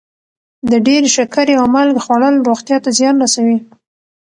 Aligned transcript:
د 0.69 0.71
ډېرې 0.85 1.07
شکرې 1.17 1.53
او 1.59 1.65
مالګې 1.73 2.03
خوړل 2.05 2.35
روغتیا 2.47 2.77
ته 2.83 2.89
زیان 2.97 3.15
رسوي. 3.23 3.57